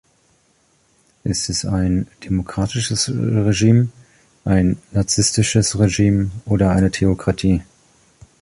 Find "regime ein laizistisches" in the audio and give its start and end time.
3.09-5.77